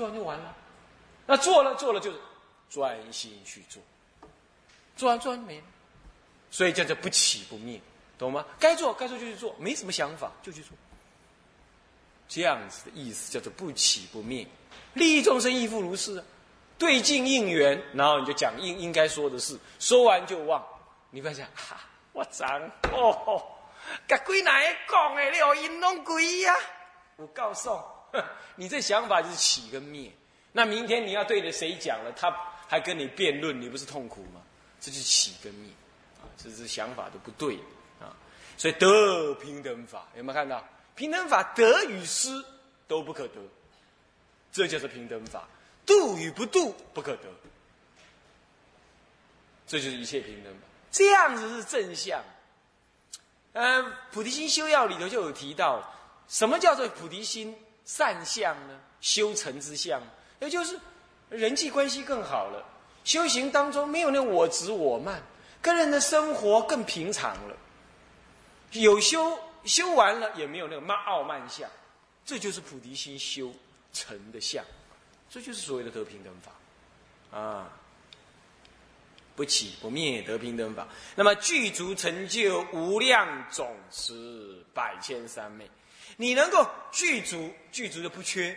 [0.00, 0.56] 做完就完了。
[1.26, 2.10] 那做了做了就
[2.70, 3.82] 专心去做，
[4.96, 5.64] 做完做完没了。
[6.50, 7.78] 所以叫做不起不灭，
[8.18, 8.44] 懂吗？
[8.58, 10.72] 该做该做就去做，没什么想法就去做。
[12.26, 14.46] 这样子的意思叫做不起不灭，
[14.94, 16.24] 利益众生亦复如是啊。
[16.78, 20.64] 对镜应缘，然后你就讲应应该说的事，说完就忘。
[21.10, 21.76] 你不要讲哈，
[22.12, 22.48] 我脏
[22.92, 23.42] 哦，
[24.08, 25.54] 甲鬼哪个讲的了？
[25.56, 26.54] 因拢鬼呀！
[27.16, 27.78] 我告诉，
[28.56, 30.10] 你这想法就是起跟灭。
[30.52, 32.30] 那明天你要对着谁讲了，他
[32.68, 34.42] 还跟你辩论，你不是痛苦吗？
[34.80, 35.70] 这就是起跟灭
[36.20, 37.56] 啊，这是想法都不对
[38.00, 38.16] 啊。
[38.56, 40.66] 所以得平等法有没有看到？
[40.94, 42.44] 平等法得与失
[42.88, 43.40] 都不可得，
[44.52, 45.48] 这就是平等法。
[45.86, 47.28] 度与不度不可得，
[49.66, 50.60] 这就是一切平等法。
[50.90, 52.22] 这样子是正向。
[53.52, 53.82] 呃，
[54.12, 55.82] 菩提心修要里头就有提到，
[56.28, 58.78] 什么叫做菩提心善相呢？
[59.00, 59.98] 修成之相，
[60.40, 60.78] 也就是
[61.30, 62.62] 人际关系更好了，
[63.02, 65.22] 修行当中没有那我执我慢，
[65.62, 67.56] 跟人的生活更平常了。
[68.72, 71.68] 有修修完了，也没有那个慢傲慢相，
[72.26, 73.52] 这就是菩提心修
[73.92, 74.62] 成的相。
[75.30, 77.70] 这就是所谓的得平等法，啊，
[79.34, 80.86] 不起不灭得平等法。
[81.14, 85.70] 那么具足成就无量总持百千三昧，
[86.20, 88.54] 你能够具足具足的不缺，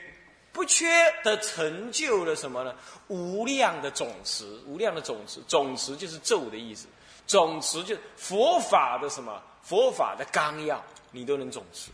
[0.51, 0.85] 不缺
[1.23, 2.75] 的成就了什么呢？
[3.07, 6.87] 无量的总持，无量的总持，总持就是咒的意思，
[7.25, 9.41] 总持就佛法的什么？
[9.61, 11.89] 佛法的纲要，你都能总持，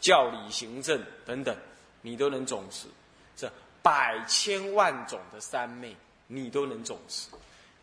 [0.00, 1.54] 教理行政等等。
[2.00, 2.86] 你都能总持，
[3.36, 5.94] 这百千万种的三昧，
[6.28, 7.28] 你都能总持。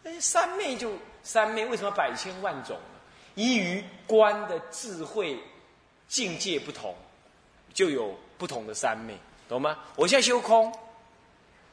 [0.01, 2.79] 那，三昧就三昧，为什么百千万种？
[3.36, 5.38] 依于观的智慧
[6.08, 6.95] 境界不同，
[7.73, 9.16] 就有不同的三昧，
[9.47, 9.78] 懂吗？
[9.95, 10.73] 我现在修空，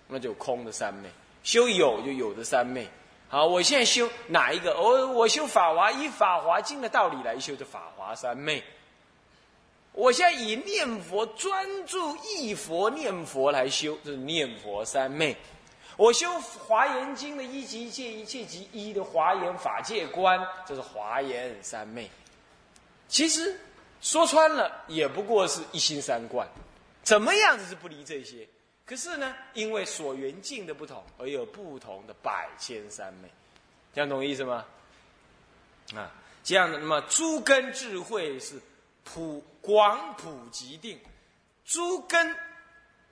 [0.07, 1.09] 那就空的三昧；
[1.43, 2.89] 修有就有的三昧。
[3.29, 4.79] 好，我现在修哪一个？
[4.79, 8.63] 我我修法华，以法华经的道理来修，的法华三昧。
[9.93, 15.37] 我现在以念佛专注意佛念佛来修，这是念佛三昧。
[16.03, 20.37] 我修华严经的一级一切一切即一的华严法界观，
[20.67, 22.11] 这是华严三昧。
[23.07, 23.57] 其实
[24.01, 26.45] 说穿了，也不过是一心三观，
[27.05, 28.45] 怎么样子是不离这些？
[28.85, 33.31] 可是呢，因为所缘境的不同，而有不同的百千三昧，
[33.95, 34.65] 这样懂意思吗？
[35.95, 36.11] 啊，
[36.43, 38.61] 这样的，那么诸根智慧是。
[39.05, 40.97] 普广普及定，
[41.65, 42.37] 诸根，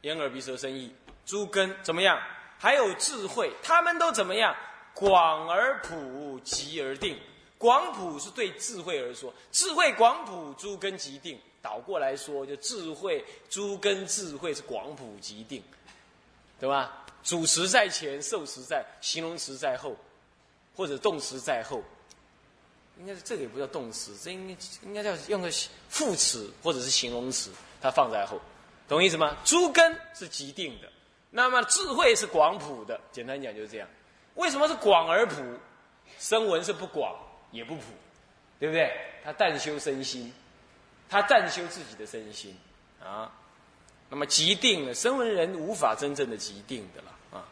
[0.02, 0.94] 眼耳鼻舌身意，
[1.26, 2.16] 诸根怎么样？
[2.62, 4.54] 还有智慧，他们都怎么样？
[4.92, 7.18] 广而普，及而定。
[7.56, 11.40] 广普是对智慧而说，智慧广普，诸根即定。
[11.62, 15.62] 倒过来说，就智慧诸根智慧是广普即定，
[16.58, 17.04] 对吧？
[17.22, 19.96] 主词在前，受词在，形容词在后，
[20.76, 21.82] 或者动词在后。
[22.98, 25.50] 应该是这个也不叫动词，这应该应该叫用个
[25.88, 27.50] 副词或者是形容词，
[27.80, 28.38] 它放在后，
[28.86, 29.34] 懂意思吗？
[29.44, 30.92] 诸根是极定的，
[31.30, 33.00] 那么智慧是广普的。
[33.12, 33.88] 简单讲就是这样。
[34.34, 35.42] 为什么是广而普？
[36.18, 37.16] 声闻是不广
[37.50, 37.82] 也不普，
[38.58, 38.92] 对不对？
[39.24, 40.32] 他但修身心，
[41.08, 42.56] 他但修自己的身心
[43.02, 43.30] 啊。
[44.08, 47.44] 那么极定了，声闻人无法真正的极定的了啊。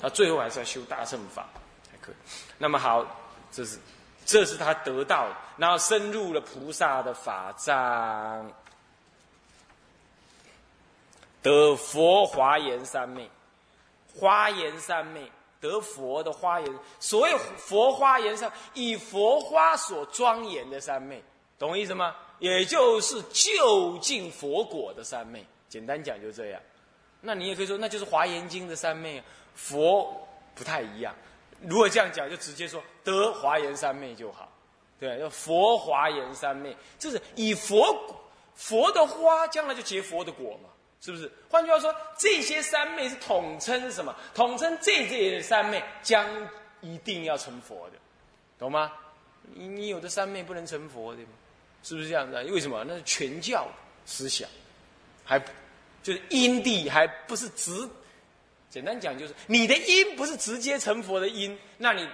[0.00, 1.48] 他最后还是要修大乘法
[1.82, 2.14] 才可以。
[2.58, 3.06] 那么好，
[3.52, 3.78] 这是。
[4.24, 8.52] 这是他得到，然后深入了菩萨的法藏，
[11.42, 13.30] 得佛华严三昧，
[14.14, 15.30] 花严三昧
[15.60, 21.22] 得佛的花严，所谓佛花严三，以佛花所庄严的三昧，
[21.58, 22.14] 懂我意思吗？
[22.38, 26.60] 也就是就近佛果的三昧，简单讲就这样。
[27.22, 29.22] 那你也可以说，那就是华严经的三昧，
[29.54, 31.14] 佛不太一样。
[31.62, 34.46] 如果这样讲，就直接说得华严三昧就好，
[35.00, 37.96] 对，要佛华严三昧，就是以佛
[38.54, 40.68] 佛的花，将来就结佛的果嘛，
[41.00, 41.30] 是不是？
[41.48, 44.14] 换句话说，这些三昧是统称什么？
[44.34, 46.26] 统称这些三昧将
[46.80, 47.96] 一定要成佛的，
[48.58, 48.92] 懂吗？
[49.54, 51.28] 你你有的三昧不能成佛的吗？
[51.82, 52.36] 是不是这样子？
[52.36, 52.82] 啊为什么？
[52.84, 53.68] 那是全教
[54.04, 54.48] 思想，
[55.24, 55.38] 还
[56.02, 57.88] 就是因地还不是直。
[58.68, 62.06] 简单讲就是，你的因不是直接成佛的因，那你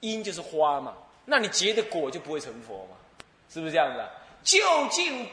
[0.00, 0.94] 因就是花嘛，
[1.24, 2.96] 那你结的果就不会成佛嘛，
[3.48, 3.98] 是不是这样子？
[3.98, 4.10] 啊？
[4.44, 4.58] 究
[4.90, 5.26] 竟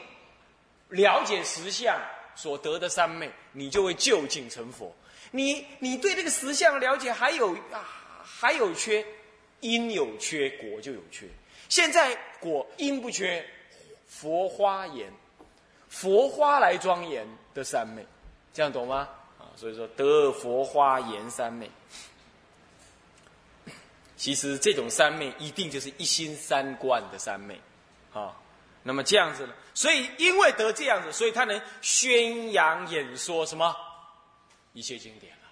[0.88, 1.94] 了解实相
[2.36, 4.94] 所得的三昧，你就会就近成佛。
[5.32, 7.82] 你你对这个实相了解还有啊
[8.22, 9.04] 还有缺，
[9.60, 11.26] 因有缺果就有缺。
[11.68, 13.44] 现在果因不缺，
[14.06, 15.12] 佛花言，
[15.88, 18.06] 佛花来庄严的三昧，
[18.54, 19.08] 这样懂吗？
[19.38, 21.68] 啊，所以说得佛花言三昧。
[24.16, 27.60] 其实这种三昧一定就是一心三观的三昧，
[28.14, 28.34] 啊，
[28.86, 29.52] 那么这样子呢？
[29.74, 33.74] 所以因为得这样子，所以他能宣扬演说什么
[34.72, 35.48] 一切经典了。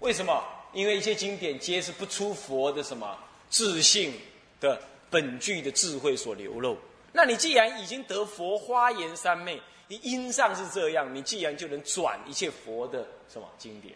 [0.00, 0.42] 为什么？
[0.72, 3.18] 因为一切经典皆是不出佛的什么
[3.48, 4.12] 自信
[4.60, 4.80] 的
[5.10, 6.78] 本具的智慧所流露。
[7.12, 13.94] 那你既然已经得佛花言三昧，你因上是这样，你既然就能转一切佛的什么经典，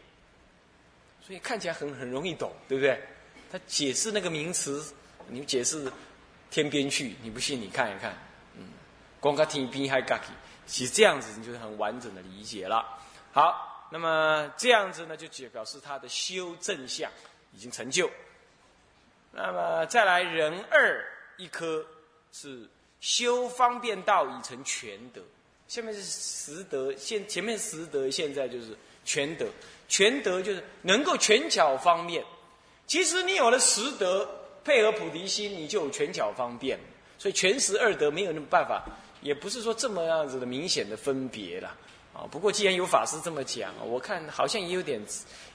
[1.27, 3.00] 所以看起来很很容易懂，对不对？
[3.50, 4.83] 他解释那个名词，
[5.29, 5.93] 你解释
[6.50, 8.17] 天边去，你不信你看一看，
[9.23, 10.33] 光个天边还嘎起，
[10.67, 12.85] 其实这样子你就是很完整的理解了。
[13.31, 17.09] 好，那么这样子呢，就解表示他的修正相
[17.53, 18.11] 已经成就。
[19.31, 21.87] 那么再来人二一颗
[22.33, 25.23] 是修方便道已成全德，
[25.69, 29.47] 下面是实德，现前面实德，现在就是全德，
[29.89, 32.25] 全德就是能够全巧方面。
[32.89, 34.29] 其实你有了十德，
[34.65, 36.77] 配合菩提心，你就有全巧方便。
[37.19, 38.85] 所以全十二德没有那么办法，
[39.23, 41.69] 也不是说这么样子的明显的分别了
[42.13, 42.29] 啊。
[42.31, 45.01] 不过既然有法师这么讲，我看好像也有点，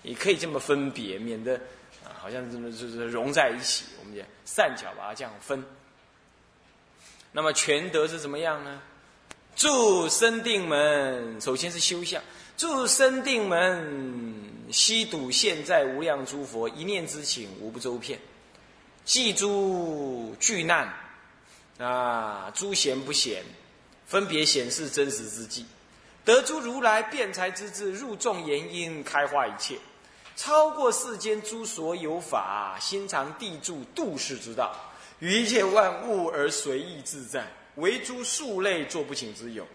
[0.01, 1.55] 也可以这么分别，免得
[2.03, 3.85] 啊，好像这么就是融在一起。
[3.99, 5.63] 我们讲善巧把它这样分。
[7.31, 8.81] 那么全德是怎么样呢？
[9.55, 12.21] 住生定门，首先是修相。
[12.55, 14.33] 住生定门，
[14.71, 18.17] 悉睹现在无量诸佛一念之情，无不周遍；
[19.03, 20.91] 记诸巨难，
[21.77, 23.43] 啊，诸贤不贤，
[24.07, 25.65] 分别显示真实之际，
[26.25, 29.77] 得诸如来辩才之智，入众言因，开化一切，
[30.35, 34.75] 超过世间诸所有法，心藏地住度世之道，
[35.19, 37.45] 于一切万物而随意自在，
[37.75, 39.67] 唯诸数类作不请之有。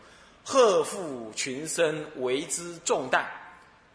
[0.45, 3.25] 贺负群生为之重担，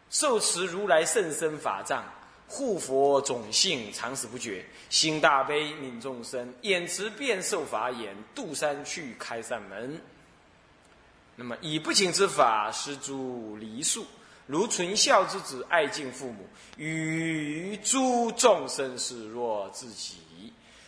[0.09, 2.05] 受持如来甚深法藏，
[2.47, 10.01] 护佛种性常死不绝，心大悲悯众生，眼持变受法眼，渡山去开善门。
[11.35, 14.05] 那么以不请之法施诸离宿，
[14.45, 16.47] 如纯孝之子爱敬父母，
[16.77, 20.15] 与诸众生视若自己。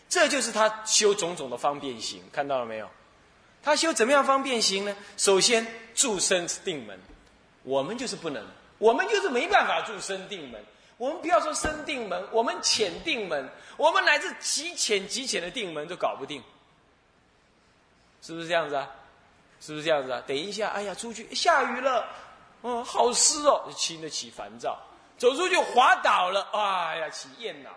[0.08, 2.90] 这就是他修种种的方便行，看到了没有？
[3.62, 4.96] 他修怎么样方便行呢？
[5.18, 6.98] 首先住生定门，
[7.64, 8.44] 我们就是不能，
[8.78, 10.64] 我们就是没办法住生定门。
[11.00, 16.44] 我们不要说生定门，我们浅定门，我们乃至极浅极浅的定门都搞不定，
[18.22, 18.88] 是不是这样子啊？
[19.62, 20.22] 是不是这样子啊？
[20.28, 22.06] 等一下，哎呀，出去下雨了，
[22.62, 24.78] 哦，好湿哦，就轻得起烦躁；
[25.18, 27.72] 走出去滑倒了，哎呀，起厌恼，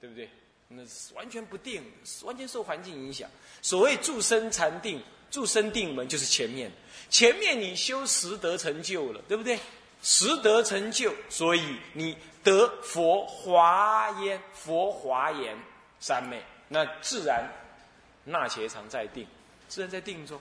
[0.00, 0.30] 对不对？
[0.68, 1.84] 那是完全不定，
[2.22, 3.28] 完全受环境影响。
[3.60, 6.72] 所谓住生禅定，住生定门就是前面，
[7.10, 9.60] 前面你修十得成就了，对不对？
[10.04, 15.58] 识得成就，所以你得佛华严，佛华严
[15.98, 17.48] 三昧，那自然
[18.22, 19.26] 那且常在定，
[19.66, 20.38] 自然在定中。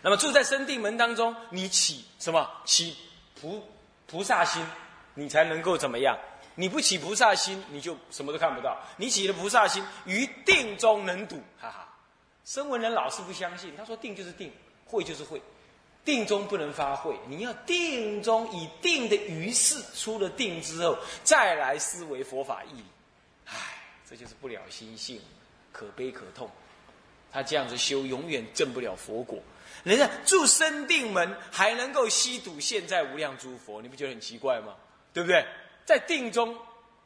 [0.00, 2.50] 那么住在生定门当中，你起什么？
[2.64, 2.96] 起
[3.38, 3.62] 菩
[4.06, 4.64] 菩萨心，
[5.12, 6.18] 你才能够怎么样？
[6.54, 8.78] 你不起菩萨心，你就什么都看不到。
[8.96, 11.88] 你起了菩萨心，于定中能睹，哈哈。
[12.46, 14.50] 声闻人老是不相信，他说定就是定，
[14.86, 15.42] 会就是会，
[16.04, 17.18] 定中不能发慧。
[17.28, 22.84] 你要定中以定的于事，出了定之后，再来思维佛法义。
[23.46, 23.56] 唉，
[24.08, 25.20] 这就是不了心性，
[25.72, 26.50] 可悲可痛。
[27.32, 29.38] 他这样子修，永远证不了佛果。
[29.82, 34.74] 人家住生定门，还能够吸睹现在无量诸佛，你不觉得很奇怪吗？
[35.12, 35.44] 对不对？
[35.84, 36.56] 在定中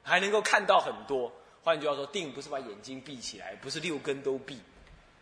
[0.02, 1.32] 还能够看到很多。
[1.62, 4.60] 换句话说，定不是把眼睛闭起来，不是六根都闭。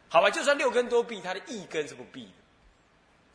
[0.09, 2.31] 好吧，就算六根都闭，它的一根是不闭的。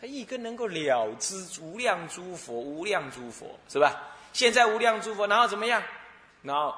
[0.01, 4.01] 他一根能够了知无量诸佛，无量诸佛是吧？
[4.33, 5.83] 现在无量诸佛，然后怎么样？
[6.41, 6.73] 然后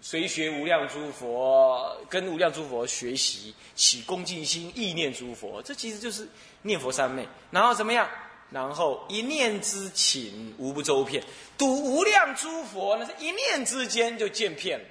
[0.00, 6.26] 随学无量诸佛，跟无量诸佛学习，起恭敬心，意念诸佛，这其实就是
[6.62, 7.28] 念佛三昧。
[7.50, 8.08] 然后怎么样？
[8.50, 11.22] 然后一念之情无不周遍，
[11.58, 14.84] 睹无量诸佛，那是一念之间就见遍了。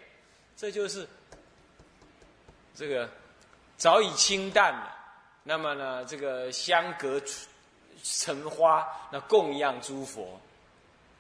[0.55, 1.07] 这就是
[2.75, 3.09] 这个
[3.75, 4.96] 早已清淡了。
[5.49, 7.21] 那么呢，这个香阁
[8.03, 10.37] 成花，那供养诸佛，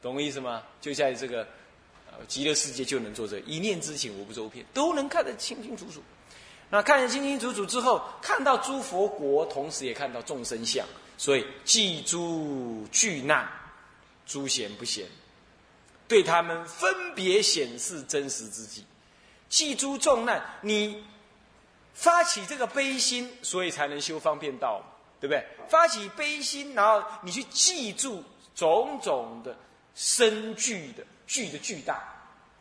[0.01, 0.63] 懂我意思吗？
[0.81, 1.47] 就在这个
[2.11, 6.03] 呃极乐世界就能做这一念之情无不周遍，都能看得清清楚楚。
[6.69, 10.85] 那看得清清楚楚之后，看到诸佛国，同时也看到众生相。
[11.17, 13.49] 所以，记诸巨难，
[14.25, 15.07] 诸贤不贤，
[16.05, 18.83] 对他们分别显示真实之际。
[19.47, 21.01] 记诸重难，你
[21.97, 24.81] 发起这个悲心，所以才能修方便道。
[25.19, 25.43] 对不对？
[25.67, 28.23] 发起悲心，然后你去记住
[28.53, 29.57] 种种的
[29.95, 32.03] 深巨的巨的巨大、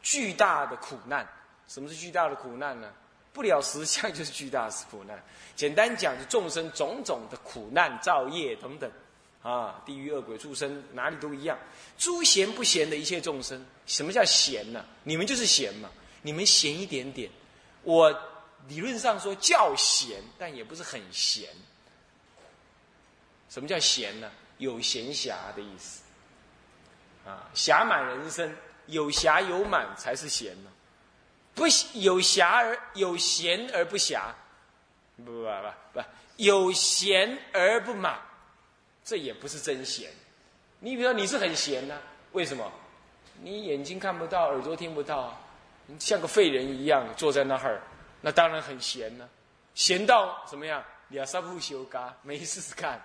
[0.03, 1.29] 巨大的苦难。
[1.69, 2.91] 什么是巨大的苦难呢？
[3.35, 5.23] 不了实相就是巨大的苦难。
[5.55, 8.91] 简单讲，就众生种种的苦难、造业等等，
[9.43, 11.59] 啊，地狱恶鬼畜生哪里都一样。
[11.99, 14.83] 诸贤不贤的一切众生，什么叫贤呢？
[15.03, 15.91] 你们就是贤嘛，
[16.23, 17.31] 你们贤一点点。
[17.83, 18.11] 我
[18.69, 21.49] 理论上说叫贤，但也不是很闲。
[23.49, 24.31] 什么叫闲呢？
[24.59, 26.03] 有闲暇的意思，
[27.27, 28.51] 啊，暇满人生，
[28.87, 30.71] 有暇有满才是闲呢。
[31.55, 34.33] 不有暇而有闲而不暇，
[35.17, 36.05] 不不不不不，
[36.37, 38.19] 有闲而不满，
[39.05, 40.11] 这也不是真闲。
[40.81, 41.99] 你比如说你是很闲呢，
[42.33, 42.71] 为什么？
[43.43, 45.39] 你眼睛看不到，耳朵听不到，
[45.87, 47.83] 你像个废人一样坐在那儿，
[48.21, 49.29] 那当然很闲呢。
[49.75, 50.83] 闲到怎么样？
[51.09, 53.01] 两三不修嘎，没事干。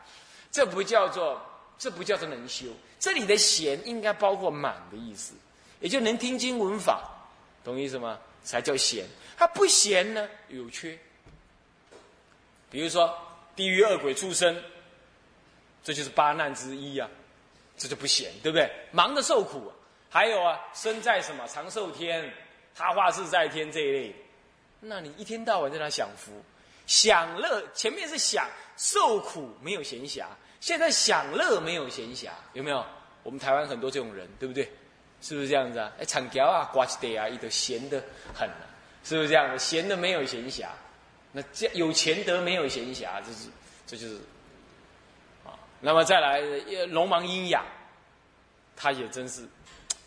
[0.51, 1.39] 这不叫做，
[1.77, 2.68] 这不叫做能修。
[3.00, 5.34] 这里的闲应该包括满的意思，
[5.80, 7.10] 也就能听经闻法，
[7.63, 8.18] 懂意思吗？
[8.44, 9.06] 才叫闲。
[9.38, 10.98] 他不闲呢，有缺。
[12.70, 13.15] 比如说
[13.56, 14.63] 地狱恶鬼畜生，
[15.84, 17.08] 这就是八难之一呀，
[17.77, 18.70] 这就不闲，对不对？
[18.91, 19.72] 忙着受苦。
[20.10, 22.34] 还有啊，身在什么长寿天、
[22.75, 24.15] 他化自在天这一类，
[24.82, 26.34] 那你一天到晚在那享福。
[26.88, 30.26] 享乐前面是享受苦没有闲暇，
[30.60, 32.86] 现在享乐没有闲暇，有没有？
[33.24, 34.70] 我们台湾很多这种人，对不对？
[35.22, 35.90] 是不是这样子啊？
[36.00, 38.68] 哎，长条啊，刮起地啊，一都闲得很了，
[39.04, 39.60] 是不是这样的？
[39.60, 40.68] 闲的没有闲暇，
[41.32, 43.48] 那这有钱得没有闲暇，这是
[43.86, 44.16] 这就是
[45.46, 45.54] 啊。
[45.80, 46.42] 那么再来，
[46.88, 47.64] 龙王阴阳，
[48.76, 49.48] 他也真是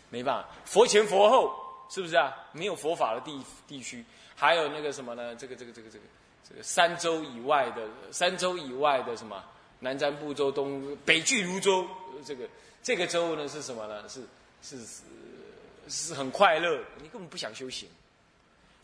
[0.09, 0.49] 没办法。
[0.65, 1.55] 佛前佛后，
[1.89, 2.35] 是不是啊？
[2.51, 4.03] 没有佛法的地地区，
[4.35, 5.35] 还有那个什么呢？
[5.35, 6.03] 这个这个这个这个。
[6.47, 9.43] 这个三州以外的，三州以外的什么
[9.79, 11.87] 南瞻部洲、东北俱泸州，
[12.23, 12.47] 这个
[12.83, 14.07] 这个州呢是什么呢？
[14.07, 14.21] 是
[14.61, 15.01] 是是
[15.89, 17.89] 是很快乐，你根本不想修行。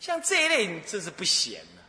[0.00, 1.80] 像这一类，这是不闲呢，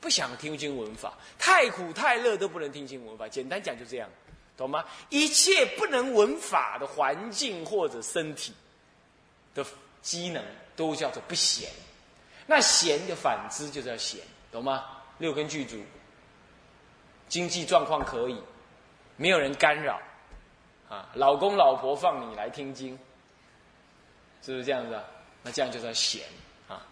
[0.00, 3.28] 不想听经闻法，太苦太乐都不能听经闻法。
[3.28, 4.08] 简单讲就这样，
[4.56, 4.82] 懂吗？
[5.10, 8.54] 一切不能闻法的环境或者身体
[9.54, 9.62] 的
[10.00, 10.42] 机能，
[10.74, 11.68] 都叫做不闲。
[12.46, 14.20] 那闲的反之就叫闲，
[14.50, 14.84] 懂吗？
[15.18, 15.80] 六根具足，
[17.28, 18.42] 经济状况可以，
[19.16, 20.00] 没有人干扰，
[20.88, 22.98] 啊，老公老婆放你来听经，
[24.42, 25.04] 是不是这样子啊？
[25.42, 26.22] 那这样就叫闲
[26.68, 26.82] 啊，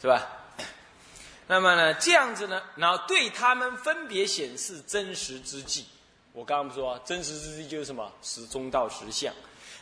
[0.00, 0.26] 是吧？
[1.46, 5.86] 那么呢，这样子呢，然后对他们分别显示真实之际。
[6.32, 8.12] 我刚刚不说真实之际就是什么？
[8.22, 9.34] 实中道实相。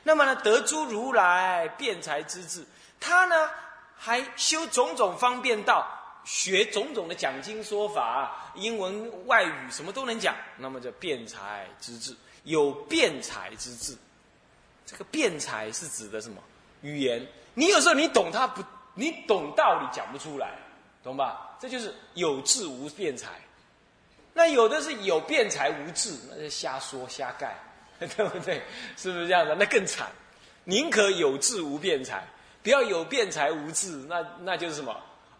[0.04, 2.64] 那么呢，得诸如来辩才之智，
[3.00, 3.50] 他呢
[3.96, 5.86] 还修种种方便道。
[6.24, 13.96] 学种种的讲经说法，英文、外语什么都能讲，那么叫辩才之智，有辩才之智。
[14.84, 16.42] 这个辩才是指的什么？
[16.82, 17.24] 语言。
[17.54, 18.60] 你有时候你懂他不，
[18.94, 20.52] 你懂道理讲不出来，
[21.04, 21.56] 懂吧？
[21.60, 23.28] 这就是有智无辩才。
[24.34, 27.54] 那有的是有辩才无智，那就瞎说瞎盖，
[28.00, 28.60] 对不对？
[28.96, 29.54] 是不是这样的？
[29.54, 30.10] 那更惨。
[30.64, 32.26] 宁可有智无辩才，
[32.66, 34.92] 不要有辩才无智，那那就是什么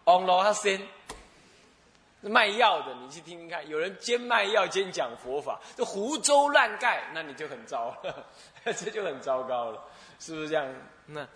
[0.05, 0.81] ？On 罗哈森
[2.21, 8.25] 卖药的，你去听听看，有人兼卖药兼讲佛法，这胡诌乱盖，那你就很糟了，
[8.63, 9.83] 这就很糟糕了，
[10.21, 10.65] 是不是这样？
[11.05, 11.27] 那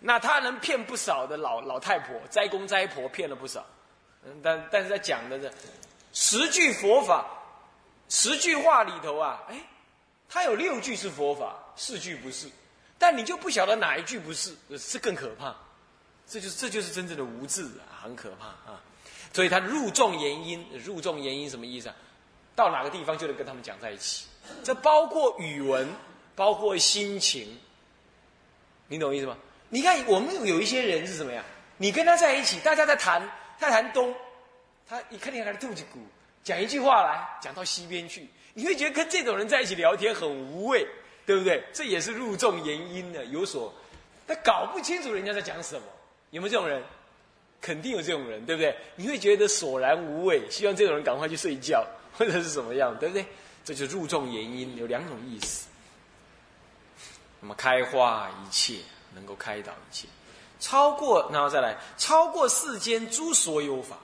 [0.00, 3.64] 那他能骗不少的老老太婆、斋公斋婆，骗了不少。
[4.42, 5.48] 但但是他讲的这
[6.12, 7.24] 十句佛法，
[8.08, 9.60] 十句话里头啊，哎，
[10.28, 12.50] 他有六句是佛法，四句不是，
[12.98, 15.54] 但你就不晓得哪一句不是，是更可怕。
[16.28, 18.82] 这就是这就是真正的无智啊，很可怕啊！
[19.32, 21.94] 所以他入众言音，入众言音什么意思啊？
[22.56, 24.26] 到哪个地方就能跟他们讲在一起。
[24.64, 25.88] 这包括语文，
[26.34, 27.56] 包括心情，
[28.88, 29.36] 你懂意思吗？
[29.68, 31.44] 你看我们有一些人是什么呀？
[31.76, 33.22] 你跟他在一起，大家在谈，
[33.60, 34.12] 他谈东，
[34.88, 36.00] 他一看见他的肚子鼓，
[36.42, 40.84] 讲一句话来讲到西边去，你会觉得跟这种人在一起聊天很无味，
[41.26, 41.62] 对不对？
[41.72, 43.74] 这也是入众言因的，有所
[44.26, 45.82] 他搞不清楚人家在讲什么。
[46.30, 46.82] 有没有这种人？
[47.60, 48.76] 肯定有这种人，对不对？
[48.96, 51.84] 你会觉得索然无味，希望这种人赶快去睡觉，
[52.16, 53.26] 或者是什么样，对不对？
[53.64, 55.66] 这就是入众言因，有两种意思。
[57.40, 58.78] 那么开化一切，
[59.14, 60.06] 能够开导一切，
[60.60, 63.96] 超过，然后再来超过世间诸所有法，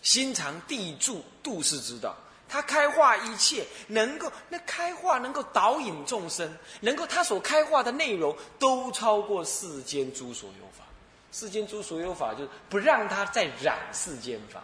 [0.00, 2.16] 心藏地住度世之道。
[2.48, 10.84] 他开化一切，能够那开化能够导引众生，能够他所开化的内容都超过世间诸所有法。
[11.32, 14.62] 世间诸所有法就是不让他再染世间法，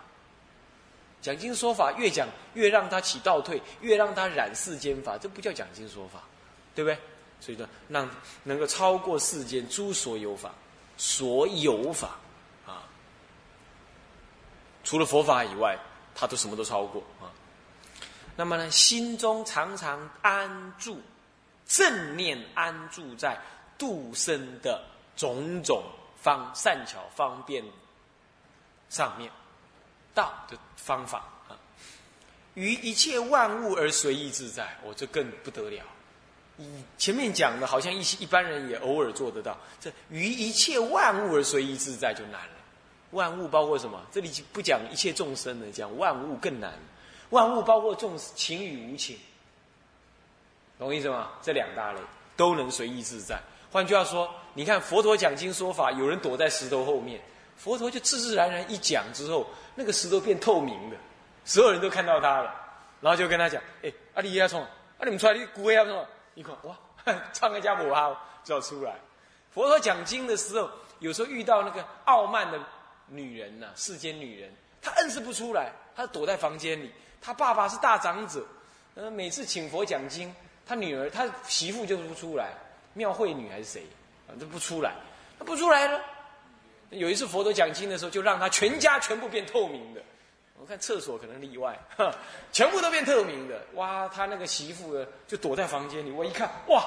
[1.20, 6.22] 讲经说法越讲越让他起倒退，越让他染世间法，这不叫讲经说法，
[6.74, 6.98] 对不对？
[7.40, 8.08] 所以说，让
[8.44, 10.52] 能够超过世间诸所有法，
[10.96, 12.10] 所有法
[12.64, 12.86] 啊，
[14.84, 15.76] 除了佛法以外，
[16.14, 17.26] 他都什么都超过啊。
[18.36, 21.00] 那么呢，心中常常安住
[21.66, 23.38] 正念，安住在
[23.78, 24.82] 度生的
[25.16, 25.82] 种种
[26.20, 27.64] 方善巧方便
[28.88, 29.30] 上面。
[30.14, 31.56] 道的方法啊，
[32.52, 35.82] 于一切万物而随意自在，我这更不得了。
[36.58, 39.56] 以前面讲的，好像一些一般人也偶尔做得到。
[39.80, 42.54] 这于一切万物而随意自在就难了。
[43.12, 44.04] 万物包括什么？
[44.12, 46.78] 这里就不讲一切众生的，讲万物更难。
[47.32, 49.18] 万物包括众情与无情，
[50.78, 51.30] 懂我意思吗？
[51.42, 52.00] 这两大类
[52.36, 53.40] 都能随意自在。
[53.70, 57.20] 换句话说，你看佛陀讲经说法，有人躲在石头后面。
[57.56, 60.96] 佛陀就自自然然一讲之后，那个石头变透明的，
[61.44, 62.54] 所有人都看到他了，
[63.00, 64.68] 然后就跟他讲：“哎，阿里亚冲，啊
[65.04, 66.76] 你们出来，你古威亚冲，一看哇，
[67.32, 68.94] 唱个家母号就要出来。”
[69.54, 72.60] 佛陀讲经的时候，有时候遇到那个傲慢的
[73.06, 76.90] 女人呐，世间女人，她摁是不出来，她躲在房间里。
[77.22, 78.44] 他爸爸是大长者，
[78.96, 80.34] 呃，每次请佛讲经，
[80.66, 82.50] 他女儿、他媳妇就不出来，
[82.94, 83.86] 庙会女还是谁，
[84.26, 84.92] 啊，都不出来，
[85.38, 86.00] 他不出来了。
[86.90, 90.02] 有一次佛陀讲经的时候，就让他全家全部变透明的。
[90.58, 91.78] 我看厕所可能例外，
[92.52, 93.60] 全部都变透明的。
[93.74, 94.94] 哇，他那个媳妇
[95.26, 96.10] 就躲在房间里。
[96.10, 96.84] 我一看，哇，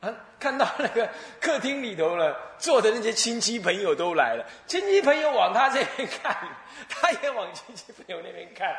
[0.00, 1.08] 啊，看到那个
[1.40, 4.46] 客厅里头了，坐的那些亲戚朋友都来了。
[4.66, 6.48] 亲戚朋友往他这边看，
[6.88, 8.74] 他也往亲戚朋友那边看，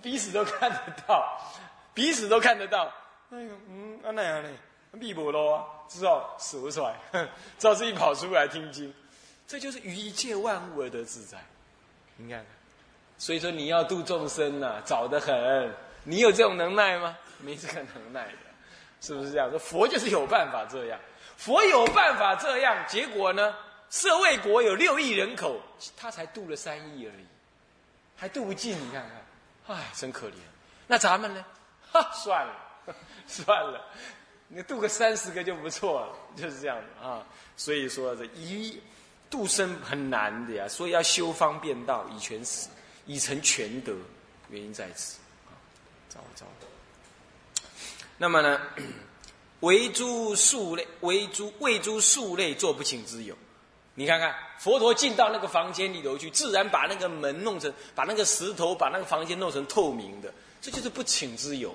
[0.00, 1.40] 彼此都看得到，
[1.92, 2.84] 彼此都看得到。
[3.30, 4.48] 哎呦，嗯，啊那样呢，
[4.92, 6.94] 密不咯，只好舍出来，
[7.58, 8.94] 知道自己跑出来听经。
[9.48, 11.36] 这就是于一切万物而得自在，
[12.16, 12.46] 你看，
[13.18, 15.74] 所以说你要度众生呐，早得很。
[16.04, 17.18] 你有这种能耐吗？
[17.40, 18.32] 没这个能耐的，
[19.00, 19.50] 是不是这样？
[19.50, 20.98] 说佛就是有办法这样，
[21.36, 23.54] 佛有办法这样，结果呢，
[23.90, 25.60] 舍卫国有六亿人口，
[25.96, 27.26] 他才度了三亿而已，
[28.16, 28.78] 还渡不尽。
[28.78, 29.02] 你看
[29.66, 30.34] 看，唉，真可怜。
[30.86, 31.44] 那咱们呢？
[31.92, 32.54] 哈，算了，
[33.26, 33.84] 算了，
[34.48, 37.24] 你度个三十个就不错了，就是这样的啊。
[37.56, 38.80] 所以说这一。
[39.30, 42.68] 度生很难的呀，所以要修方便道，以全死，
[43.04, 43.92] 以成全德，
[44.48, 45.18] 原因在此。
[45.46, 45.50] 啊，
[46.08, 46.46] 糟糟。
[48.16, 48.60] 那么呢，
[49.60, 53.36] 为诸数类，为诸为诸数类做不请之有。
[53.96, 61.72] 你看看，佛陀进到那个房间里头去，自然把那个门弄成，把那个石头，把那个房间弄成透明的，这就是不请之有。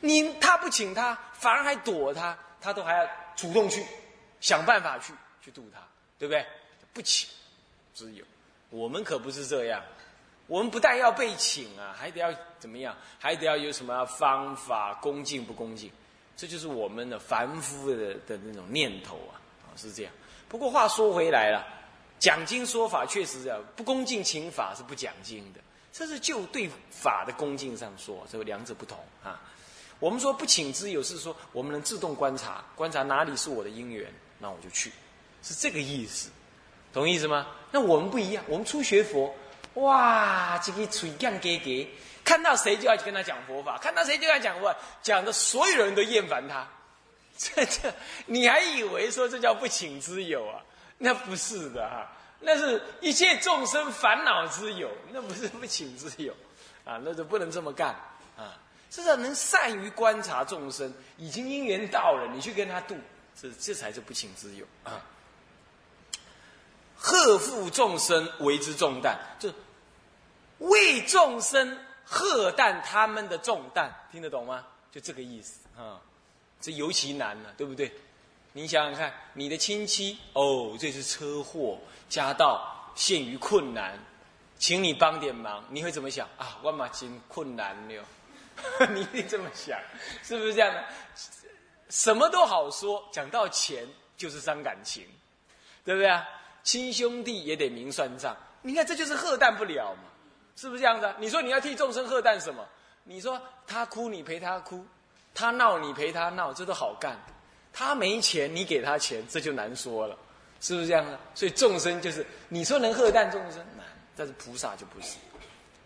[0.00, 3.84] 你他不请他，反而还躲他，他都还要主动去
[4.40, 5.12] 想办法去
[5.44, 5.80] 去度他，
[6.18, 6.44] 对不对？
[6.92, 7.28] 不请，
[7.94, 8.24] 之有
[8.70, 9.80] 我们可不是这样。
[10.50, 12.92] 我们不但要被请啊，还得要怎么样？
[13.20, 14.94] 还得要有什么方法？
[14.94, 15.88] 恭敬不恭敬？
[16.36, 19.38] 这就是我们的凡夫的的那种念头啊！
[19.76, 20.12] 是这样。
[20.48, 21.64] 不过话说回来了，
[22.18, 25.60] 讲经说法确实这样，不恭敬请法是不讲经的。
[25.92, 29.40] 这是就对法的恭敬上说，这个两者不同啊。
[30.00, 34.90] 我们说不请之有，是说我们能自动观察，观察哪里是我的因缘，那我就去，
[35.44, 36.28] 是这个意思。
[36.92, 37.46] 懂意思吗？
[37.70, 39.32] 那我们不一样，我们初学佛，
[39.74, 41.88] 哇，这个嘴干给给，
[42.24, 46.66] 看到谁就要去跟他讲佛法，看到谁就要讲佛法，讲的所有人都厌烦他。
[47.38, 47.94] 这这，
[48.26, 50.60] 你还以为说这叫不请之友啊？
[50.98, 52.06] 那不是的哈，
[52.40, 56.34] 那是一切众生烦恼之友，那不是不请之友
[56.84, 57.94] 啊，那就不能这么干
[58.36, 58.58] 啊。
[58.90, 62.98] 至少能善于观察众生，已经因缘到了，你去跟他度，
[63.40, 65.00] 这这才是不请之友啊。
[67.02, 69.50] 贺负众生为之重担，就
[70.58, 74.66] 为众生贺担他们的重担，听得懂吗？
[74.92, 75.98] 就这个意思啊，
[76.60, 77.90] 这尤其难了，对不对？
[78.52, 83.98] 你想想看，你的亲戚哦，这是车祸，家道陷于困难，
[84.58, 86.58] 请你帮点忙，你会怎么想啊？
[86.62, 88.04] 万马金困难了，
[88.92, 89.80] 你一定这么想，
[90.22, 90.84] 是不是这样的？
[91.88, 95.06] 什么都好说，讲到钱就是伤感情，
[95.82, 96.22] 对不对啊？
[96.70, 100.04] 亲兄弟也得明算账，你看这就是贺诞不了嘛，
[100.54, 101.12] 是不是这样子？
[101.18, 102.64] 你说你要替众生贺诞什么？
[103.02, 104.86] 你说他哭你陪他哭，
[105.34, 107.18] 他闹你陪他闹，这都好干。
[107.72, 110.16] 他没钱你给他钱，这就难说了，
[110.60, 111.18] 是不是这样的？
[111.34, 115.16] 所以众生就是你说能贺诞众生难，但是菩萨就不是，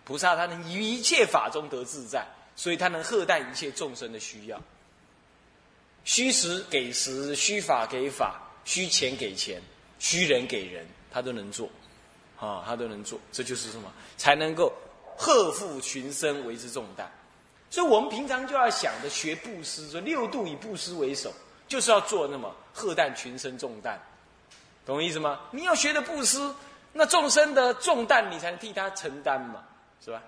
[0.05, 4.61] 菩萨他能于一切法中得自在，所以他能贺诞一切众生的需要。
[6.05, 9.63] 虚实给实，虚法给法，虚钱给钱。
[10.05, 11.67] 虚人给人，他都能做，
[12.39, 13.91] 啊，他都能做，这就是什么？
[14.19, 14.71] 才能够
[15.17, 17.11] 贺负群生为之重担。
[17.71, 21.33] 所以我们平常就要想着学布施，说六度以布施为首，
[21.67, 23.99] 就是要做那么贺担群生重担，
[24.85, 25.41] 懂我意思吗？
[25.51, 26.55] 你要学的布施，
[26.93, 29.65] 那众生的重担你才能替他承担嘛，
[30.05, 30.23] 是吧？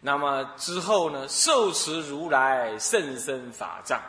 [0.00, 4.00] 那么之后呢，受持如来甚深法藏，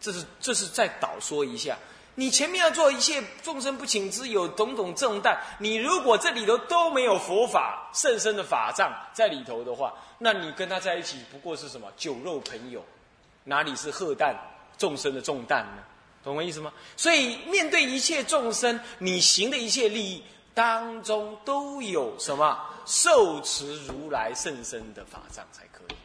[0.00, 1.76] 这是这是再导说一下。
[2.18, 12.84] 你前面要做一切众生不请之有种种重担，你如果这里头都没有佛法甚深的法藏在里头的话，那你跟他在一起不过是什么酒肉朋友，
[13.44, 14.36] 哪里是贺担
[14.76, 15.82] 众生的重担呢？
[16.24, 16.72] 懂我意思吗？
[16.96, 25.96] 所以面对一切众生，你行的一切利益当中都有什么受持如来甚深的法藏才可以。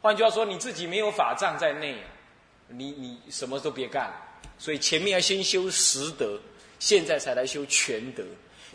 [0.00, 2.02] 换句话说，你自己没有法藏在内，
[2.68, 4.10] 你你什么都别干。
[4.60, 6.38] 所以前面要先修实德，
[6.78, 8.22] 现在才来修全德。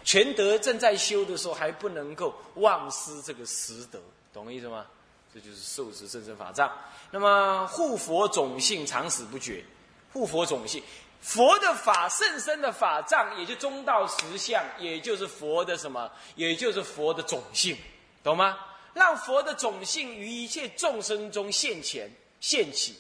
[0.03, 3.99] 全德正在修的时候，还不能够忘失这个实德，
[4.33, 4.87] 懂我意思吗？
[5.31, 6.71] 这就是受持甚深法藏。
[7.11, 9.63] 那么护佛种性常死不绝，
[10.11, 10.81] 护佛种性，
[11.21, 16.11] 佛的法甚深的法藏，也就中道实相，也就是佛的什么？
[16.35, 17.77] 也就是佛的种性，
[18.23, 18.57] 懂吗？
[18.93, 22.95] 让佛的种性于一切众生中现前现起。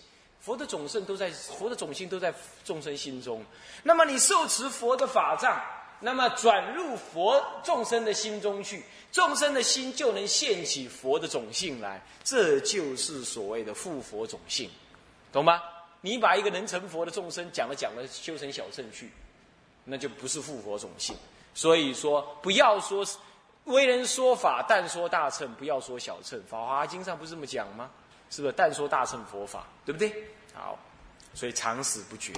[0.45, 2.31] 佛的种性都在佛的种性都在
[2.63, 3.43] 众生心中，
[3.81, 5.59] 那么你受持佛的法藏，
[5.99, 14.69] 那么转入佛众生的心中去，众生的心就能现起佛的种性来，这就是所谓的复佛种性，
[15.33, 15.59] 懂吗？
[16.01, 19.09] 你把一个能成佛的众生讲了讲了修成小乘去，
[19.83, 21.15] 那就不是复佛种性。
[21.55, 23.03] 所以说，不要说
[23.63, 26.39] 为人说法，但说大乘，不要说小乘。
[26.47, 27.89] 法华经上不是这么讲吗？
[28.29, 28.53] 是不是？
[28.55, 30.11] 但说大乘佛法，对不对？
[30.53, 30.77] 好，
[31.33, 32.33] 所以常死不绝。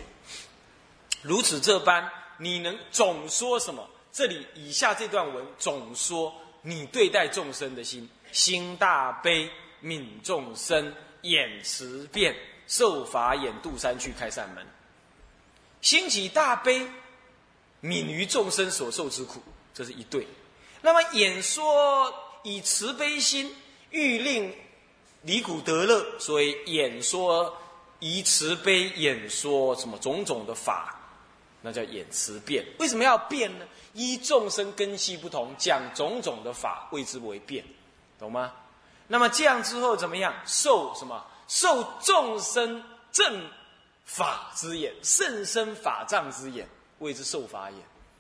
[1.22, 3.88] 如此这般，你能总说什么？
[4.12, 9.50] 这里以下这段文总说你对待众生的心，心大悲
[9.84, 12.36] 悯众生，眼慈变
[12.68, 14.66] 受法眼度三去开善门，
[15.82, 16.88] 心起大悲
[17.82, 19.42] 悯于众生所受之苦，
[19.74, 20.26] 这是一对。
[20.82, 23.56] 那么演说以慈悲心
[23.92, 24.56] 欲令
[25.28, 27.56] 离苦得乐，所以演说。
[28.00, 30.96] 以慈悲演说什么种种的法，
[31.64, 32.64] 那叫演慈变。
[32.78, 33.66] 为什么要变呢？
[33.94, 37.66] 依众生根系不同，讲种种的法，谓之为变，
[38.20, 38.54] 懂吗？
[39.08, 40.32] 那么这样之后怎么样？
[40.46, 41.26] 受什么？
[41.48, 43.50] 受众生正
[44.06, 47.80] 法之眼，甚深法藏之眼，谓之受法眼，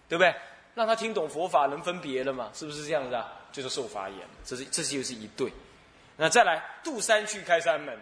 [0.10, 0.34] 对不对？
[0.74, 2.50] 让他听懂佛法，能分别了嘛？
[2.56, 3.32] 是不是这样子啊？
[3.52, 5.54] 就是受法眼，这是这就是一对。
[6.18, 7.98] 那再来渡山去开山门，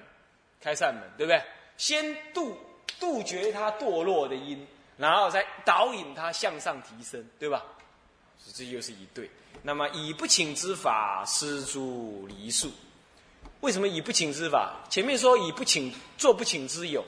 [0.62, 1.44] 开善门，对不对？
[1.78, 2.58] 先杜
[3.00, 4.66] 杜绝他堕落的因，
[4.98, 7.62] 然后再导引他向上提升，对吧？
[8.54, 9.30] 这又是一对。
[9.64, 12.72] 那么以不请之法施诸离数，
[13.62, 14.76] 为什么以不请之法？
[14.90, 17.04] 前面说以不请做不请之有，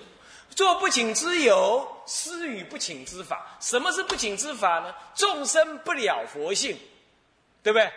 [0.49, 3.57] 做不请之有施与不请之法。
[3.61, 4.93] 什么是不请之法呢？
[5.13, 6.77] 众生不了佛性，
[7.61, 7.89] 对不对？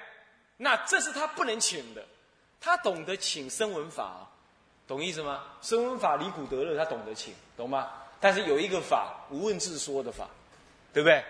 [0.58, 2.04] 那这是他不能请的，
[2.60, 4.26] 他懂得请声闻法。
[4.86, 5.44] 懂意思吗？
[5.62, 7.90] 声闻法离苦得乐，他懂得请，懂吗？
[8.18, 10.28] 但是有一个法无问自说的法，
[10.92, 11.24] 对不对？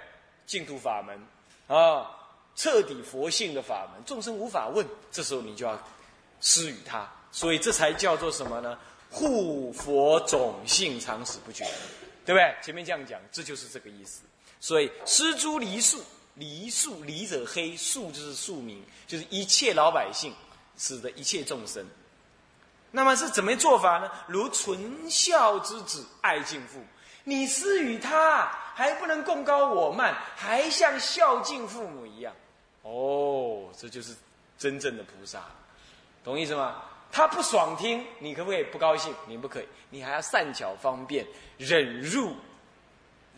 [0.47, 1.21] 净土法门
[1.69, 2.11] 啊，
[2.57, 5.79] 彻底佛性的法门，众生无法问，这时候你就要
[6.41, 8.79] 施与他，所以这才叫做什么呢？
[9.11, 11.65] 护佛种性常死不绝，
[12.25, 12.57] 对不对？
[12.63, 14.23] 前面这样讲，这就是这个意思。
[14.59, 16.03] 所以施诸离树，
[16.35, 20.33] 离树离者黑，树就是庶民，就是一切老百姓，
[20.81, 21.87] 使得一切众生。
[22.91, 24.11] 那么是怎么做法呢？
[24.27, 26.81] 如纯孝之子爱敬父，
[27.23, 32.35] 你施与他还不能共高我慢，还像孝敬父母一样。
[32.83, 34.17] 哦，这就是
[34.59, 35.45] 真正的菩萨，
[36.25, 36.83] 懂意思吗？
[37.13, 39.15] 他不爽听，你可不可以不高兴？
[39.27, 41.27] 你不可以，你还要善巧方便，
[41.59, 42.35] 忍入，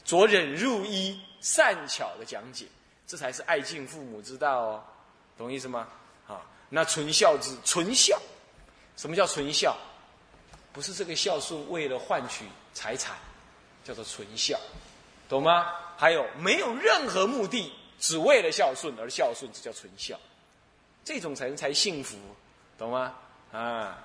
[0.04, 2.66] 着忍入一善巧的讲解，
[3.06, 4.84] 这才是爱敬父母之道哦，
[5.36, 5.88] 懂意思吗？
[6.24, 6.40] 好，
[6.74, 8.18] 那纯孝之纯孝。
[8.96, 9.76] 什么叫纯孝？
[10.72, 13.14] 不是这个孝顺为了换取财产，
[13.84, 14.58] 叫做纯孝，
[15.28, 15.66] 懂吗？
[15.98, 20.18] 还有没有任何目的，只为了孝顺而孝顺，这叫纯孝，
[21.04, 22.16] 这种才才幸福，
[22.78, 23.14] 懂吗？
[23.52, 24.02] 啊，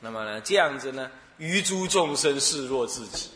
[0.00, 3.30] 那么呢，这样子呢，于诸众生视若自己，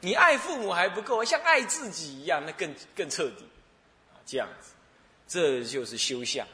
[0.00, 3.44] 你爱父母还不够，像爱自己一样，那更更彻底，
[4.12, 4.70] 啊，这样子，
[5.26, 6.46] 这就是修相。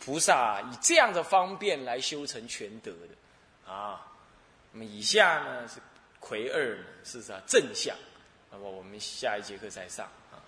[0.00, 4.00] 菩萨以这样的方便来修成全德的，啊，
[4.72, 5.78] 那么以下呢是
[6.18, 7.94] 魁二，是啥正相？
[8.50, 10.40] 那么我们下一节课再上啊。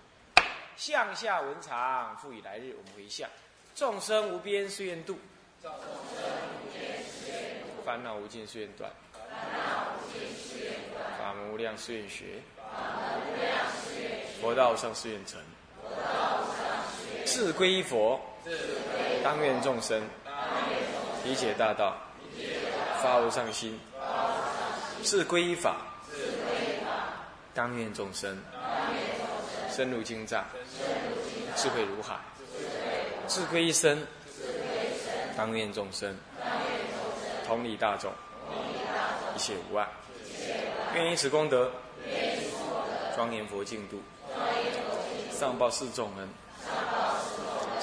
[0.75, 2.75] 向下文长，复以来日。
[2.77, 3.29] 我们回向：
[3.75, 5.17] 众生无边誓愿度，
[7.85, 8.91] 烦恼无尽誓愿断，
[11.19, 12.41] 法门无量誓愿学，
[14.41, 15.39] 佛道上誓愿成。
[17.27, 18.19] 自归依佛，
[19.21, 20.01] 当愿众生
[21.25, 21.93] 理解大道，
[23.01, 23.73] 发无上心；
[25.03, 25.75] 自归依法，
[27.53, 28.41] 当愿众生
[29.69, 30.45] 深入经藏，
[31.57, 32.15] 智慧如海；
[33.27, 34.07] 自归一生，
[35.35, 36.15] 当愿众生
[37.45, 38.09] 同理大众，
[39.35, 39.85] 一切无碍。
[40.95, 41.69] 愿以此功德，
[43.17, 44.01] 庄严佛净土，
[45.29, 46.29] 上报四重恩。